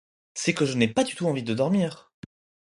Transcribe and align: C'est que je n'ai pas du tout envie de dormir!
C'est 0.33 0.55
que 0.55 0.65
je 0.65 0.77
n'ai 0.79 0.87
pas 0.87 1.03
du 1.03 1.13
tout 1.13 1.27
envie 1.27 1.43
de 1.43 1.53
dormir! 1.53 2.11